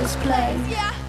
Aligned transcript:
first 0.00 0.18
place. 0.20 0.70
Yeah. 0.70 0.99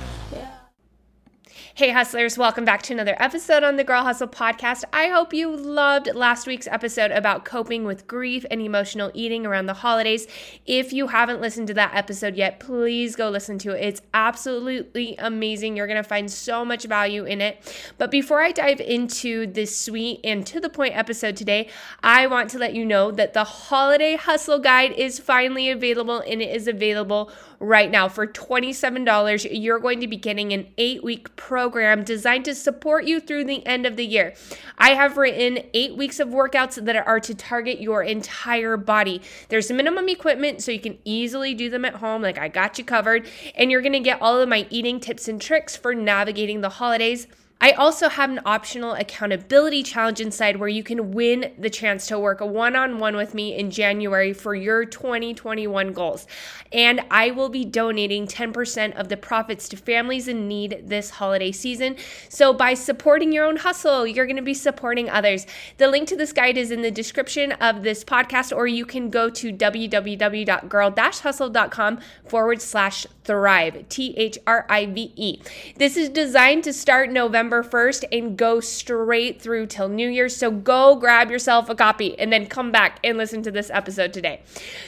Hey, 1.73 1.91
hustlers, 1.91 2.37
welcome 2.37 2.65
back 2.65 2.81
to 2.83 2.93
another 2.93 3.15
episode 3.17 3.63
on 3.63 3.77
the 3.77 3.85
Girl 3.85 4.03
Hustle 4.03 4.27
podcast. 4.27 4.83
I 4.91 5.07
hope 5.07 5.33
you 5.33 5.55
loved 5.55 6.13
last 6.13 6.45
week's 6.45 6.67
episode 6.67 7.11
about 7.11 7.45
coping 7.45 7.85
with 7.85 8.07
grief 8.07 8.45
and 8.51 8.61
emotional 8.61 9.09
eating 9.13 9.45
around 9.45 9.67
the 9.67 9.75
holidays. 9.75 10.27
If 10.65 10.91
you 10.91 11.07
haven't 11.07 11.39
listened 11.39 11.67
to 11.67 11.73
that 11.75 11.95
episode 11.95 12.35
yet, 12.35 12.59
please 12.59 13.15
go 13.15 13.29
listen 13.29 13.57
to 13.59 13.71
it. 13.71 13.87
It's 13.87 14.01
absolutely 14.13 15.15
amazing. 15.17 15.77
You're 15.77 15.87
going 15.87 15.95
to 15.95 16.07
find 16.07 16.29
so 16.29 16.65
much 16.65 16.83
value 16.83 17.23
in 17.23 17.39
it. 17.39 17.93
But 17.97 18.11
before 18.11 18.41
I 18.41 18.51
dive 18.51 18.81
into 18.81 19.47
this 19.47 19.75
sweet 19.75 20.19
and 20.25 20.45
to 20.47 20.59
the 20.59 20.69
point 20.69 20.97
episode 20.97 21.37
today, 21.37 21.69
I 22.03 22.27
want 22.27 22.49
to 22.49 22.59
let 22.59 22.75
you 22.75 22.83
know 22.83 23.11
that 23.11 23.31
the 23.31 23.45
Holiday 23.45 24.17
Hustle 24.17 24.59
Guide 24.59 24.91
is 24.91 25.19
finally 25.19 25.69
available 25.69 26.19
and 26.19 26.41
it 26.41 26.53
is 26.53 26.67
available 26.67 27.31
right 27.61 27.89
now. 27.89 28.09
For 28.09 28.27
$27, 28.27 29.47
you're 29.49 29.79
going 29.79 30.01
to 30.01 30.07
be 30.07 30.17
getting 30.17 30.51
an 30.51 30.67
eight 30.77 31.03
week 31.03 31.33
program 31.61 32.03
designed 32.03 32.43
to 32.43 32.55
support 32.55 33.05
you 33.05 33.19
through 33.19 33.43
the 33.43 33.63
end 33.67 33.85
of 33.85 33.95
the 33.95 34.03
year. 34.03 34.33
I 34.79 34.95
have 34.95 35.15
written 35.15 35.59
eight 35.75 35.95
weeks 35.95 36.19
of 36.19 36.29
workouts 36.29 36.83
that 36.83 36.95
are 36.95 37.19
to 37.19 37.35
target 37.35 37.79
your 37.79 38.01
entire 38.01 38.77
body. 38.77 39.21
There's 39.49 39.71
minimum 39.71 40.09
equipment, 40.09 40.63
so 40.63 40.71
you 40.71 40.79
can 40.79 40.97
easily 41.05 41.53
do 41.53 41.69
them 41.69 41.85
at 41.85 41.93
home. 41.93 42.23
Like 42.23 42.39
I 42.39 42.47
got 42.47 42.79
you 42.79 42.83
covered. 42.83 43.27
And 43.53 43.69
you're 43.69 43.81
going 43.81 43.93
to 43.93 43.99
get 43.99 44.19
all 44.23 44.41
of 44.41 44.49
my 44.49 44.65
eating 44.71 44.99
tips 44.99 45.27
and 45.27 45.39
tricks 45.39 45.75
for 45.75 45.93
navigating 45.93 46.61
the 46.61 46.69
holidays. 46.69 47.27
I 47.63 47.73
also 47.73 48.09
have 48.09 48.31
an 48.31 48.39
optional 48.43 48.93
accountability 48.93 49.83
challenge 49.83 50.19
inside 50.19 50.57
where 50.57 50.67
you 50.67 50.81
can 50.81 51.11
win 51.11 51.53
the 51.59 51.69
chance 51.69 52.07
to 52.07 52.17
work 52.17 52.41
a 52.41 52.45
one 52.45 52.75
on 52.75 52.97
one 52.97 53.15
with 53.15 53.35
me 53.35 53.55
in 53.55 53.69
January 53.69 54.33
for 54.33 54.55
your 54.55 54.83
2021 54.83 55.93
goals. 55.93 56.25
And 56.73 57.01
I 57.11 57.29
will 57.29 57.49
be 57.49 57.63
donating 57.63 58.25
10% 58.25 58.99
of 58.99 59.09
the 59.09 59.17
profits 59.17 59.69
to 59.69 59.77
families 59.77 60.27
in 60.27 60.47
need 60.47 60.85
this 60.85 61.11
holiday 61.11 61.51
season. 61.51 61.97
So 62.29 62.51
by 62.51 62.73
supporting 62.73 63.31
your 63.31 63.45
own 63.45 63.57
hustle, 63.57 64.07
you're 64.07 64.25
going 64.25 64.37
to 64.37 64.41
be 64.41 64.55
supporting 64.55 65.07
others. 65.07 65.45
The 65.77 65.87
link 65.87 66.07
to 66.07 66.15
this 66.15 66.33
guide 66.33 66.57
is 66.57 66.71
in 66.71 66.81
the 66.81 66.89
description 66.89 67.51
of 67.51 67.83
this 67.83 68.03
podcast, 68.03 68.55
or 68.55 68.65
you 68.65 68.87
can 68.87 69.11
go 69.11 69.29
to 69.29 69.53
www.girl 69.53 70.93
hustle.com 70.97 71.99
forward 72.25 72.61
slash 72.61 73.05
thrive, 73.23 73.87
T 73.89 74.15
H 74.17 74.39
R 74.47 74.65
I 74.67 74.87
V 74.87 75.13
E. 75.15 75.39
This 75.75 75.95
is 75.95 76.09
designed 76.09 76.63
to 76.63 76.73
start 76.73 77.11
November. 77.11 77.50
December 77.51 77.69
1st 77.69 78.05
and 78.13 78.37
go 78.37 78.61
straight 78.61 79.41
through 79.41 79.67
till 79.67 79.89
New 79.89 80.07
Year's. 80.07 80.35
So 80.35 80.51
go 80.51 80.95
grab 80.95 81.29
yourself 81.29 81.69
a 81.69 81.75
copy 81.75 82.17
and 82.17 82.31
then 82.31 82.45
come 82.45 82.71
back 82.71 82.99
and 83.03 83.17
listen 83.17 83.43
to 83.43 83.51
this 83.51 83.69
episode 83.69 84.13
today. 84.13 84.41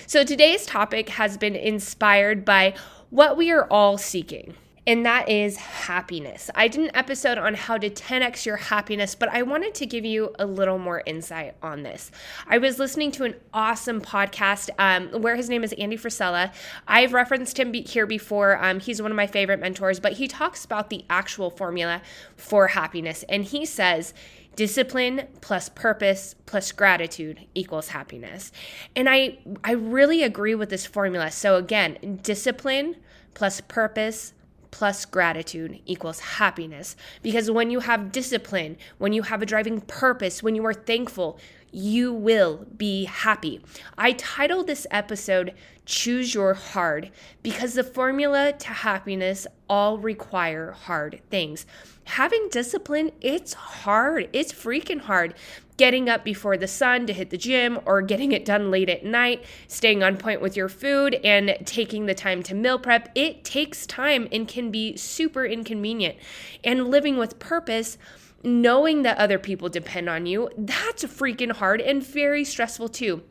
So 0.08 0.23
today's 0.23 0.66
topic 0.66 1.09
has 1.09 1.38
been 1.38 1.58
inspired 1.58 2.45
by 2.45 2.75
what 3.09 3.36
we 3.36 3.52
are 3.52 3.66
all 3.66 3.97
seeking 3.97 4.53
and 4.86 5.06
that 5.06 5.30
is 5.30 5.56
happiness. 5.56 6.50
I 6.56 6.67
did 6.67 6.81
an 6.81 6.95
episode 6.95 7.38
on 7.38 7.53
how 7.53 7.78
to 7.78 7.89
10x 7.89 8.45
your 8.45 8.58
happiness, 8.58 9.16
but 9.16 9.30
I 9.30 9.42
wanted 9.44 9.73
to 9.76 9.86
give 9.86 10.03
you 10.03 10.34
a 10.38 10.45
little 10.45 10.78
more 10.78 11.02
insight 11.06 11.56
on 11.62 11.84
this. 11.84 12.12
I 12.48 12.58
was 12.58 12.80
listening 12.80 13.11
to 13.14 13.23
an 13.23 13.36
awesome 13.54 14.02
podcast 14.02 14.70
um, 14.78 15.22
where 15.22 15.38
his 15.38 15.50
name 15.50 15.64
is 15.64 15.73
Andy 15.73 15.98
Frisella. 15.98 16.54
I've 16.88 17.14
referenced 17.14 17.58
him 17.58 17.73
here 17.73 18.06
before. 18.06 18.61
Um, 18.64 18.81
he's 18.81 19.02
one 19.02 19.11
of 19.11 19.16
my 19.16 19.28
favorite 19.28 19.61
mentors, 19.61 20.00
but 20.02 20.14
he 20.14 20.28
talks 20.28 20.66
about 20.66 20.89
the 20.89 21.06
actual 21.09 21.50
formula 21.50 22.02
for 22.36 22.67
happiness, 22.67 23.23
and 23.30 23.45
he 23.45 23.66
says, 23.66 24.14
discipline 24.56 25.28
plus 25.42 25.67
purpose 25.70 26.36
plus 26.45 26.72
gratitude 26.72 27.39
equals 27.55 27.88
happiness 27.88 28.52
and 28.95 29.10
i 29.10 29.36
i 29.64 29.72
really 29.72 30.22
agree 30.22 30.54
with 30.54 30.70
this 30.70 30.86
formula 30.86 31.32
so 31.32 31.55
again 31.55 32.20
discipline 32.22 32.95
plus 33.33 33.61
purpose 33.61 34.33
plus 34.73 35.06
gratitude 35.06 35.80
equals 35.86 36.20
happiness. 36.20 36.95
Because 37.22 37.52
when 37.52 37.70
you 37.70 37.82
have 37.82 38.11
discipline, 38.11 38.76
when 38.98 39.14
you 39.14 39.22
have 39.22 39.44
a 39.44 39.45
driving 39.45 39.82
purpose, 39.82 40.42
when 40.42 40.56
you 40.56 40.66
are 40.66 40.73
thankful, 40.73 41.38
you 41.73 42.14
will 42.14 42.66
be 42.78 43.06
happy. 43.06 43.61
I 43.98 44.14
titled 44.14 44.67
this 44.67 44.86
episode 44.92 45.54
Choose 45.86 46.34
Your 46.34 46.54
Hard 46.54 47.11
because 47.42 47.73
the 47.73 47.84
formula 47.84 48.54
to 48.54 48.67
happiness 48.67 49.48
all 49.67 49.98
require 49.98 50.72
hard 50.72 51.22
things. 51.30 51.66
Having 52.06 52.50
discipline, 52.52 53.11
it's 53.22 53.54
hard. 53.54 54.30
It's 54.34 54.54
freaking 54.54 55.02
hard 55.02 55.34
getting 55.78 56.08
up 56.08 56.23
before 56.23 56.58
the 56.58 56.67
sun 56.67 57.08
to 57.08 57.14
hit 57.14 57.30
the 57.30 57.38
gym 57.38 57.80
or 57.86 58.02
getting 58.02 58.32
it 58.32 58.45
done 58.45 58.70
late 58.70 58.90
at 58.90 59.04
night, 59.04 59.44
staying 59.67 60.04
on 60.04 60.17
point 60.17 60.42
with 60.42 60.55
your 60.55 60.70
food 60.70 61.16
and 61.23 61.58
taking 61.66 62.05
the 62.05 62.14
time 62.14 62.44
to 62.44 62.54
meal 62.54 62.78
prep, 62.78 63.10
it 63.16 63.44
takes 63.44 63.88
time 63.88 64.28
and 64.32 64.48
can 64.48 64.70
be 64.70 64.95
super 64.95 65.45
inconvenient. 65.45 66.16
And 66.64 66.88
living 66.88 67.17
with 67.17 67.40
purpose, 67.40 67.98
knowing 68.43 69.04
that 69.04 69.17
other 69.17 69.39
people 69.39 69.70
depend 69.70 70.09
on 70.09 70.26
you, 70.26 70.49
that's 70.58 71.04
freaking 71.05 71.52
hard 71.52 71.81
and 71.81 72.05
very 72.05 72.43
stressful 72.43 72.89
too. 72.89 73.23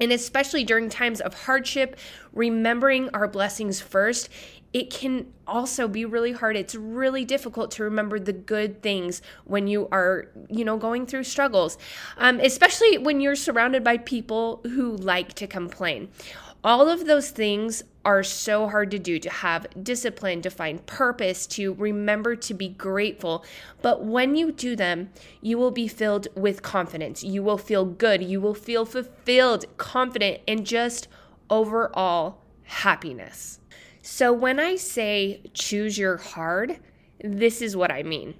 And 0.00 0.12
especially 0.12 0.64
during 0.64 0.88
times 0.88 1.20
of 1.20 1.34
hardship, 1.34 1.96
remembering 2.32 3.08
our 3.10 3.28
blessings 3.28 3.80
first 3.80 4.28
it 4.72 4.90
can 4.90 5.26
also 5.46 5.86
be 5.86 6.04
really 6.04 6.32
hard. 6.32 6.56
It's 6.56 6.74
really 6.74 7.24
difficult 7.24 7.70
to 7.72 7.84
remember 7.84 8.18
the 8.18 8.32
good 8.32 8.82
things 8.82 9.20
when 9.44 9.66
you 9.66 9.88
are, 9.92 10.28
you 10.48 10.64
know, 10.64 10.78
going 10.78 11.06
through 11.06 11.24
struggles, 11.24 11.76
um, 12.16 12.40
especially 12.40 12.96
when 12.98 13.20
you're 13.20 13.36
surrounded 13.36 13.84
by 13.84 13.98
people 13.98 14.60
who 14.64 14.96
like 14.96 15.34
to 15.34 15.46
complain. 15.46 16.08
All 16.64 16.88
of 16.88 17.06
those 17.06 17.30
things 17.30 17.82
are 18.04 18.22
so 18.22 18.68
hard 18.68 18.90
to 18.92 18.98
do 18.98 19.18
to 19.18 19.30
have 19.30 19.66
discipline, 19.82 20.42
to 20.42 20.50
find 20.50 20.84
purpose, 20.86 21.46
to 21.48 21.74
remember 21.74 22.36
to 22.36 22.54
be 22.54 22.68
grateful. 22.68 23.44
But 23.80 24.04
when 24.04 24.36
you 24.36 24.52
do 24.52 24.76
them, 24.76 25.10
you 25.40 25.58
will 25.58 25.72
be 25.72 25.88
filled 25.88 26.28
with 26.36 26.62
confidence. 26.62 27.24
You 27.24 27.42
will 27.42 27.58
feel 27.58 27.84
good. 27.84 28.22
You 28.22 28.40
will 28.40 28.54
feel 28.54 28.84
fulfilled, 28.84 29.64
confident, 29.76 30.40
and 30.46 30.64
just 30.64 31.08
overall 31.50 32.38
happiness. 32.64 33.60
So 34.00 34.32
when 34.32 34.60
I 34.60 34.76
say 34.76 35.42
choose 35.54 35.98
your 35.98 36.16
hard, 36.16 36.78
this 37.22 37.60
is 37.60 37.76
what 37.76 37.92
I 37.92 38.02
mean. 38.02 38.34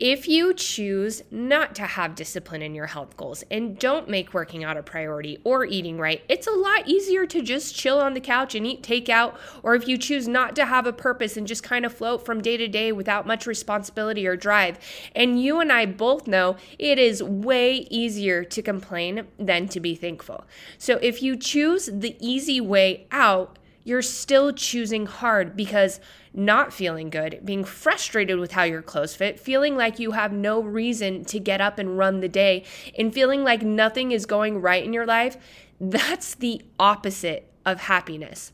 If 0.00 0.26
you 0.26 0.54
choose 0.54 1.22
not 1.30 1.74
to 1.74 1.82
have 1.82 2.14
discipline 2.14 2.62
in 2.62 2.74
your 2.74 2.86
health 2.86 3.18
goals 3.18 3.44
and 3.50 3.78
don't 3.78 4.08
make 4.08 4.32
working 4.32 4.64
out 4.64 4.78
a 4.78 4.82
priority 4.82 5.36
or 5.44 5.66
eating 5.66 5.98
right, 5.98 6.22
it's 6.26 6.46
a 6.46 6.52
lot 6.52 6.88
easier 6.88 7.26
to 7.26 7.42
just 7.42 7.76
chill 7.76 7.98
on 7.98 8.14
the 8.14 8.20
couch 8.20 8.54
and 8.54 8.66
eat 8.66 8.82
takeout. 8.82 9.36
Or 9.62 9.74
if 9.74 9.86
you 9.86 9.98
choose 9.98 10.26
not 10.26 10.56
to 10.56 10.64
have 10.64 10.86
a 10.86 10.92
purpose 10.94 11.36
and 11.36 11.46
just 11.46 11.62
kind 11.62 11.84
of 11.84 11.92
float 11.92 12.24
from 12.24 12.40
day 12.40 12.56
to 12.56 12.66
day 12.66 12.92
without 12.92 13.26
much 13.26 13.46
responsibility 13.46 14.26
or 14.26 14.36
drive. 14.36 14.78
And 15.14 15.42
you 15.42 15.60
and 15.60 15.70
I 15.70 15.84
both 15.84 16.26
know 16.26 16.56
it 16.78 16.98
is 16.98 17.22
way 17.22 17.86
easier 17.90 18.42
to 18.42 18.62
complain 18.62 19.26
than 19.38 19.68
to 19.68 19.80
be 19.80 19.94
thankful. 19.94 20.46
So 20.78 20.96
if 21.02 21.22
you 21.22 21.36
choose 21.36 21.90
the 21.92 22.16
easy 22.18 22.58
way 22.58 23.06
out, 23.12 23.58
you're 23.84 24.02
still 24.02 24.52
choosing 24.52 25.06
hard 25.06 25.56
because 25.56 26.00
not 26.32 26.72
feeling 26.72 27.10
good, 27.10 27.40
being 27.44 27.64
frustrated 27.64 28.38
with 28.38 28.52
how 28.52 28.62
your 28.62 28.82
clothes 28.82 29.16
fit, 29.16 29.40
feeling 29.40 29.76
like 29.76 29.98
you 29.98 30.12
have 30.12 30.32
no 30.32 30.60
reason 30.60 31.24
to 31.24 31.40
get 31.40 31.60
up 31.60 31.78
and 31.78 31.98
run 31.98 32.20
the 32.20 32.28
day, 32.28 32.64
and 32.98 33.12
feeling 33.12 33.42
like 33.42 33.62
nothing 33.62 34.12
is 34.12 34.26
going 34.26 34.60
right 34.60 34.84
in 34.84 34.92
your 34.92 35.06
life, 35.06 35.36
that's 35.80 36.34
the 36.34 36.62
opposite 36.78 37.50
of 37.64 37.80
happiness. 37.80 38.52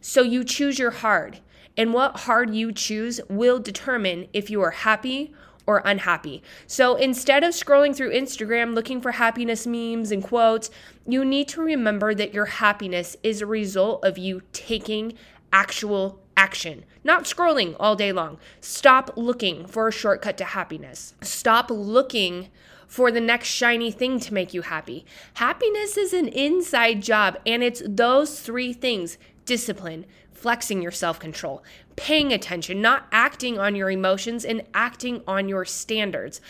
So 0.00 0.22
you 0.22 0.44
choose 0.44 0.78
your 0.78 0.92
hard, 0.92 1.40
and 1.76 1.92
what 1.92 2.20
hard 2.20 2.54
you 2.54 2.72
choose 2.72 3.20
will 3.28 3.58
determine 3.58 4.28
if 4.32 4.48
you 4.48 4.62
are 4.62 4.70
happy 4.70 5.34
or 5.68 5.82
unhappy. 5.84 6.42
So 6.66 6.96
instead 6.96 7.44
of 7.44 7.52
scrolling 7.52 7.94
through 7.94 8.14
Instagram 8.14 8.74
looking 8.74 9.02
for 9.02 9.12
happiness 9.12 9.66
memes 9.66 10.10
and 10.10 10.24
quotes, 10.24 10.70
you 11.06 11.26
need 11.26 11.46
to 11.48 11.60
remember 11.60 12.14
that 12.14 12.32
your 12.32 12.46
happiness 12.46 13.18
is 13.22 13.42
a 13.42 13.46
result 13.46 14.02
of 14.02 14.16
you 14.16 14.40
taking 14.54 15.12
actual 15.52 16.20
action, 16.38 16.86
not 17.04 17.24
scrolling 17.24 17.76
all 17.78 17.94
day 17.94 18.12
long. 18.12 18.38
Stop 18.62 19.10
looking 19.14 19.66
for 19.66 19.86
a 19.86 19.92
shortcut 19.92 20.38
to 20.38 20.44
happiness. 20.44 21.12
Stop 21.20 21.70
looking 21.70 22.48
for 22.86 23.12
the 23.12 23.20
next 23.20 23.48
shiny 23.48 23.90
thing 23.90 24.18
to 24.20 24.32
make 24.32 24.54
you 24.54 24.62
happy. 24.62 25.04
Happiness 25.34 25.98
is 25.98 26.14
an 26.14 26.28
inside 26.28 27.02
job, 27.02 27.38
and 27.44 27.62
it's 27.62 27.82
those 27.84 28.40
three 28.40 28.72
things 28.72 29.18
discipline, 29.44 30.06
flexing 30.32 30.80
your 30.80 30.92
self 30.92 31.20
control, 31.20 31.62
paying 31.98 32.32
attention, 32.32 32.80
not 32.80 33.06
acting 33.12 33.58
on 33.58 33.74
your 33.74 33.90
emotions 33.90 34.44
and 34.44 34.62
acting 34.72 35.22
on 35.26 35.48
your 35.48 35.64
standards. 35.64 36.40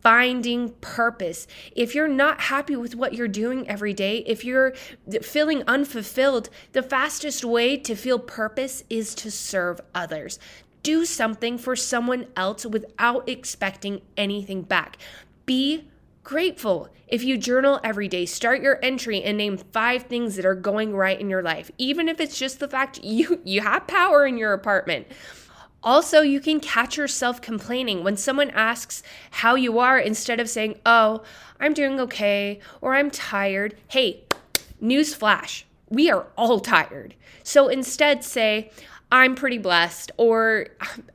Finding 0.00 0.70
purpose. 0.82 1.46
If 1.74 1.94
you're 1.94 2.08
not 2.08 2.42
happy 2.42 2.76
with 2.76 2.94
what 2.94 3.14
you're 3.14 3.26
doing 3.26 3.66
every 3.66 3.94
day, 3.94 4.18
if 4.26 4.44
you're 4.44 4.74
feeling 5.22 5.62
unfulfilled, 5.66 6.50
the 6.72 6.82
fastest 6.82 7.42
way 7.42 7.78
to 7.78 7.94
feel 7.94 8.18
purpose 8.18 8.84
is 8.90 9.14
to 9.14 9.30
serve 9.30 9.80
others. 9.94 10.38
Do 10.82 11.06
something 11.06 11.56
for 11.56 11.74
someone 11.74 12.26
else 12.36 12.66
without 12.66 13.26
expecting 13.26 14.02
anything 14.14 14.60
back. 14.60 14.98
Be 15.46 15.88
grateful. 16.24 16.88
If 17.06 17.22
you 17.22 17.36
journal 17.36 17.78
every 17.84 18.08
day, 18.08 18.26
start 18.26 18.62
your 18.62 18.80
entry 18.82 19.22
and 19.22 19.36
name 19.36 19.58
five 19.58 20.04
things 20.04 20.36
that 20.36 20.46
are 20.46 20.54
going 20.54 20.96
right 20.96 21.20
in 21.20 21.30
your 21.30 21.42
life, 21.42 21.70
even 21.78 22.08
if 22.08 22.18
it's 22.18 22.38
just 22.38 22.58
the 22.58 22.68
fact 22.68 23.04
you 23.04 23.40
you 23.44 23.60
have 23.60 23.86
power 23.86 24.26
in 24.26 24.38
your 24.38 24.54
apartment. 24.54 25.06
Also, 25.82 26.22
you 26.22 26.40
can 26.40 26.60
catch 26.60 26.96
yourself 26.96 27.42
complaining 27.42 28.02
when 28.02 28.16
someone 28.16 28.50
asks 28.50 29.02
how 29.30 29.54
you 29.54 29.78
are 29.78 29.98
instead 29.98 30.40
of 30.40 30.48
saying, 30.48 30.80
Oh, 30.86 31.22
I'm 31.60 31.74
doing 31.74 32.00
okay 32.00 32.58
or 32.80 32.94
I'm 32.94 33.10
tired. 33.10 33.76
Hey, 33.88 34.24
newsflash, 34.82 35.64
we 35.90 36.10
are 36.10 36.26
all 36.38 36.58
tired. 36.58 37.14
So 37.42 37.68
instead, 37.68 38.24
say, 38.24 38.70
I'm 39.12 39.34
pretty 39.34 39.58
blessed 39.58 40.10
or 40.16 40.68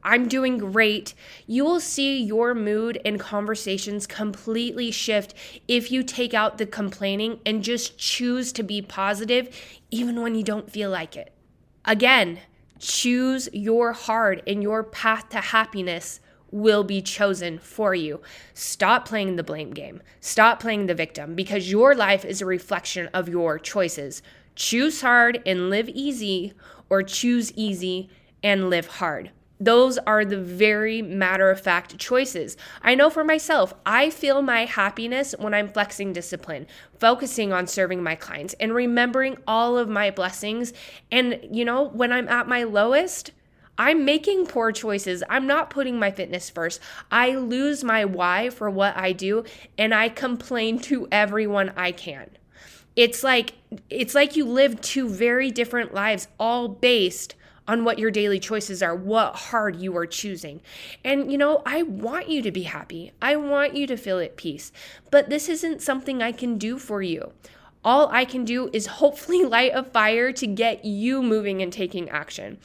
I'm 0.03 0.27
doing 0.27 0.57
great. 0.57 1.13
You 1.47 1.65
will 1.65 1.79
see 1.79 2.21
your 2.21 2.55
mood 2.55 2.99
and 3.03 3.19
conversations 3.19 4.07
completely 4.07 4.91
shift 4.91 5.33
if 5.67 5.91
you 5.91 6.03
take 6.03 6.33
out 6.33 6.57
the 6.57 6.65
complaining 6.65 7.39
and 7.45 7.63
just 7.63 7.97
choose 7.97 8.53
to 8.53 8.63
be 8.63 8.81
positive, 8.81 9.49
even 9.91 10.21
when 10.21 10.35
you 10.35 10.43
don't 10.43 10.71
feel 10.71 10.89
like 10.89 11.17
it. 11.17 11.33
Again, 11.83 12.39
choose 12.79 13.49
your 13.51 13.93
heart 13.93 14.41
and 14.47 14.63
your 14.63 14.83
path 14.83 15.29
to 15.29 15.39
happiness 15.39 16.21
will 16.51 16.83
be 16.83 17.01
chosen 17.01 17.59
for 17.59 17.93
you. 17.93 18.21
Stop 18.53 19.07
playing 19.07 19.35
the 19.35 19.43
blame 19.43 19.71
game. 19.71 20.01
Stop 20.19 20.59
playing 20.59 20.87
the 20.87 20.95
victim 20.95 21.35
because 21.35 21.69
your 21.69 21.93
life 21.93 22.25
is 22.25 22.41
a 22.41 22.45
reflection 22.45 23.07
of 23.13 23.29
your 23.29 23.59
choices. 23.59 24.21
Choose 24.55 25.01
hard 25.01 25.41
and 25.45 25.69
live 25.69 25.89
easy, 25.89 26.53
or 26.89 27.03
choose 27.03 27.51
easy 27.53 28.09
and 28.43 28.69
live 28.69 28.87
hard. 28.87 29.31
Those 29.61 29.97
are 29.97 30.23
the 30.23 30.39
very 30.39 31.01
matter 31.01 31.49
of 31.49 31.59
fact 31.59 31.97
choices. 31.97 32.55
I 32.81 32.95
know 32.95 33.09
for 33.09 33.25
myself, 33.25 33.73
I 33.85 34.09
feel 34.09 34.41
my 34.41 34.63
happiness 34.63 35.35
when 35.37 35.53
I'm 35.53 35.67
flexing 35.67 36.13
discipline, 36.13 36.65
focusing 36.97 37.51
on 37.51 37.67
serving 37.67 38.01
my 38.01 38.15
clients, 38.15 38.53
and 38.61 38.73
remembering 38.73 39.37
all 39.45 39.77
of 39.77 39.89
my 39.89 40.11
blessings. 40.11 40.71
And, 41.11 41.39
you 41.51 41.65
know, 41.65 41.89
when 41.89 42.13
I'm 42.13 42.29
at 42.29 42.47
my 42.47 42.63
lowest, 42.63 43.31
I'm 43.77 44.05
making 44.05 44.45
poor 44.45 44.71
choices. 44.71 45.23
I'm 45.29 45.45
not 45.45 45.69
putting 45.69 45.99
my 45.99 46.11
fitness 46.11 46.49
first. 46.49 46.79
I 47.11 47.35
lose 47.35 47.83
my 47.83 48.05
why 48.05 48.49
for 48.49 48.69
what 48.69 48.95
I 48.95 49.11
do, 49.11 49.43
and 49.77 49.93
I 49.93 50.07
complain 50.07 50.79
to 50.79 51.07
everyone 51.11 51.73
I 51.75 51.91
can. 51.91 52.29
It's 52.99 53.23
like 53.23 53.53
it's 53.89 54.13
like 54.13 54.35
you 54.35 54.43
live 54.43 54.81
two 54.81 55.07
very 55.07 55.51
different 55.51 55.93
lives 55.93 56.27
all 56.37 56.67
based 56.67 57.33
on 57.65 57.85
what 57.85 57.97
your 57.97 58.11
daily 58.11 58.41
choices 58.41 58.83
are, 58.83 58.93
what 58.93 59.37
hard 59.37 59.77
you 59.77 59.95
are 59.95 60.05
choosing. 60.05 60.59
And, 61.05 61.31
you 61.31 61.37
know, 61.37 61.61
I 61.65 61.83
want 61.83 62.27
you 62.27 62.41
to 62.41 62.51
be 62.51 62.63
happy. 62.63 63.13
I 63.21 63.37
want 63.37 63.73
you 63.73 63.87
to 63.87 63.95
feel 63.95 64.19
at 64.19 64.35
peace. 64.35 64.73
But 65.11 65.29
this 65.29 65.47
isn't 65.47 65.81
something 65.81 66.21
I 66.21 66.33
can 66.33 66.57
do 66.57 66.77
for 66.77 67.01
you. 67.01 67.31
All 67.85 68.09
I 68.11 68.25
can 68.25 68.43
do 68.43 68.69
is 68.73 68.85
hopefully 68.99 69.45
light 69.45 69.71
a 69.73 69.83
fire 69.83 70.33
to 70.33 70.45
get 70.45 70.83
you 70.83 71.23
moving 71.23 71.61
and 71.61 71.71
taking 71.71 72.09
action. 72.09 72.57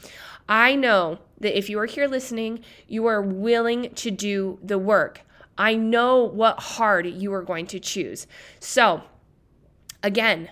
I 0.49 0.75
know 0.75 1.19
that 1.39 1.57
if 1.57 1.69
you 1.69 1.79
are 1.79 1.85
here 1.85 2.09
listening, 2.09 2.59
you 2.89 3.05
are 3.05 3.21
willing 3.21 3.93
to 3.95 4.11
do 4.11 4.59
the 4.61 4.79
work. 4.79 5.21
I 5.57 5.75
know 5.75 6.25
what 6.25 6.59
hard 6.59 7.05
you 7.05 7.33
are 7.33 7.41
going 7.41 7.67
to 7.67 7.79
choose. 7.79 8.27
So, 8.59 9.03
again, 10.05 10.49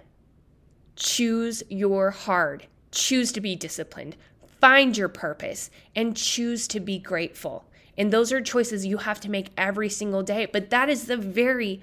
choose 0.96 1.64
your 1.70 2.12
hard. 2.12 2.68
Choose 2.92 3.32
to 3.32 3.42
be 3.42 3.56
disciplined 3.56 4.16
find 4.64 4.96
your 4.96 5.10
purpose, 5.10 5.70
and 5.94 6.16
choose 6.16 6.70
to 6.70 6.80
be 6.80 6.98
grateful. 6.98 7.66
And 7.98 8.14
those 8.14 8.32
are 8.32 8.40
choices 8.40 8.86
you 8.86 9.00
have 9.00 9.20
to 9.20 9.30
make 9.30 9.50
every 9.58 9.90
single 9.90 10.24
day. 10.24 10.46
But 10.46 10.70
that 10.70 10.88
is 10.88 11.08
the 11.08 11.18
very, 11.18 11.82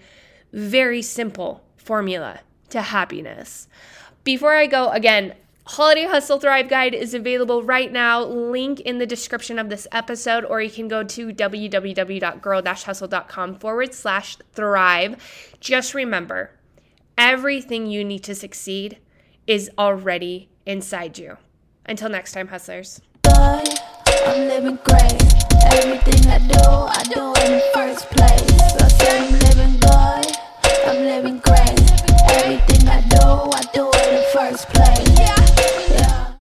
very 0.51 1.03
simple 1.03 1.63
formula 1.77 2.41
to 2.71 2.81
happiness. 2.81 3.69
Before 4.25 4.55
I 4.55 4.65
go, 4.65 4.89
again, 4.93 5.35
Holiday 5.67 6.07
Hustle 6.07 6.41
Thrive 6.41 6.71
Guide 6.71 6.95
is 6.95 7.13
available 7.13 7.63
right 7.63 7.93
now. 7.93 8.25
Link 8.25 8.81
in 8.81 8.97
the 8.97 9.05
description 9.05 9.59
of 9.59 9.69
this 9.69 9.87
episode, 9.93 10.47
or 10.47 10.63
you 10.63 10.71
can 10.71 10.89
go 10.89 11.05
to 11.05 11.35
www.girl 11.35 12.63
hustle.com 12.65 13.57
forward 13.57 13.93
slash 13.93 14.39
thrive. 14.55 15.53
Just 15.61 15.93
remember, 15.93 16.53
Everything 17.23 17.87
you 17.87 18.03
need 18.03 18.25
to 18.25 18.35
succeed 18.35 18.97
is 19.47 19.71
already 19.77 20.49
inside 20.65 21.19
you. 21.19 21.37
Until 21.85 22.09
next 22.09 22.33
time, 22.33 22.49
hustlers. 22.49 23.03
I'm 23.27 24.49
living 24.49 24.79
great. 24.83 25.21
Everything 25.67 26.31
I 26.31 26.39
do, 26.39 26.65
I 26.65 27.03
do 27.13 27.27
in 27.45 27.59
the 27.59 27.65
first 27.75 28.09
place. 28.09 28.73
I 28.81 28.89
said 28.89 29.21
I'm 29.21 29.33
living 29.39 29.79
good, 29.81 30.37
I'm 30.87 31.05
living 31.05 31.39
great. 31.41 31.79
Everything 32.31 32.89
I 32.89 33.03
do, 33.03 33.21
I 33.21 33.63
do 33.75 33.85
in 33.85 34.15
the 34.15 34.27
first 34.33 34.67
place. 34.71 35.40